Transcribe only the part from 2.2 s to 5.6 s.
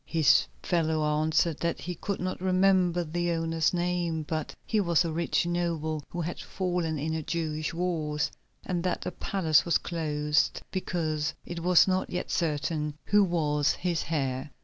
remember the owner's name, but he was a rich